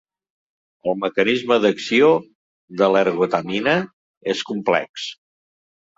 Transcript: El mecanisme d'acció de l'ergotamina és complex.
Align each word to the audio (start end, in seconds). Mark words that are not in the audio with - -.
El 0.93 0.97
mecanisme 1.01 1.57
d'acció 1.65 2.09
de 2.81 2.89
l'ergotamina 2.95 3.77
és 4.37 4.45
complex. 4.53 5.07